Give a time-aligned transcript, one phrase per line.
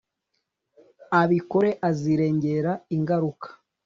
[1.21, 3.47] abikore azirengera ingaruka